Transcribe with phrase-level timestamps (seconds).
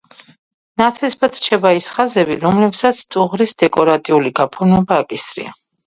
[0.81, 5.61] ნაცრისფრად რჩება ის ხაზები, რომლებსაც ტუღრის დეკორატიული გაფორმება აკისრია.